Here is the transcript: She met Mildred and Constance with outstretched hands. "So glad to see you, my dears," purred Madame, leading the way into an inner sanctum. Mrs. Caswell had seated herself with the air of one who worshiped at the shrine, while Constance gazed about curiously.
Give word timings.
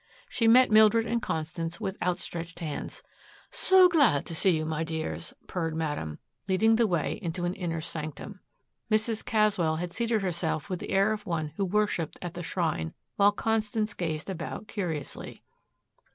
She 0.27 0.47
met 0.47 0.71
Mildred 0.71 1.05
and 1.05 1.21
Constance 1.21 1.79
with 1.79 1.95
outstretched 2.01 2.57
hands. 2.59 3.03
"So 3.51 3.87
glad 3.87 4.25
to 4.25 4.33
see 4.33 4.49
you, 4.49 4.65
my 4.65 4.83
dears," 4.83 5.31
purred 5.45 5.75
Madame, 5.75 6.17
leading 6.47 6.75
the 6.75 6.87
way 6.87 7.19
into 7.21 7.45
an 7.45 7.53
inner 7.53 7.81
sanctum. 7.81 8.39
Mrs. 8.89 9.23
Caswell 9.23 9.75
had 9.75 9.91
seated 9.91 10.23
herself 10.23 10.71
with 10.71 10.79
the 10.79 10.89
air 10.89 11.13
of 11.13 11.27
one 11.27 11.49
who 11.55 11.65
worshiped 11.65 12.17
at 12.19 12.33
the 12.33 12.41
shrine, 12.41 12.95
while 13.17 13.31
Constance 13.31 13.93
gazed 13.93 14.27
about 14.27 14.67
curiously. 14.67 15.43